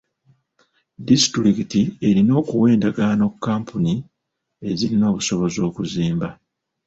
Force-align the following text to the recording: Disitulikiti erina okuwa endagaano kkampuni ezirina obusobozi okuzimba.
Disitulikiti 1.07 1.81
erina 2.07 2.33
okuwa 2.41 2.65
endagaano 2.75 3.25
kkampuni 3.31 3.93
ezirina 4.69 5.05
obusobozi 5.11 5.59
okuzimba. 5.69 6.29